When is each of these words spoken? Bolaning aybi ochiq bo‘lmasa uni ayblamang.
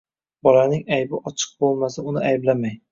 Bolaning 0.47 0.81
aybi 0.97 1.21
ochiq 1.33 1.55
bo‘lmasa 1.63 2.09
uni 2.13 2.27
ayblamang. 2.35 2.79